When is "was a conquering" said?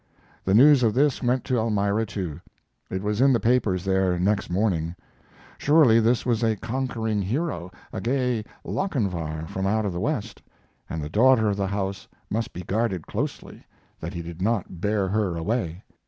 6.25-7.21